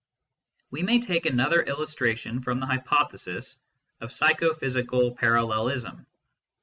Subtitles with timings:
[0.71, 3.59] We may take another illustration from the hypothesis
[3.99, 6.07] of psycho physical parallelism.